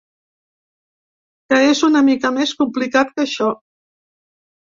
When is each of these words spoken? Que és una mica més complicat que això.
Que 1.51 1.59
és 1.73 1.81
una 1.89 2.01
mica 2.07 2.33
més 2.39 2.55
complicat 2.63 3.13
que 3.19 3.27
això. 3.27 3.53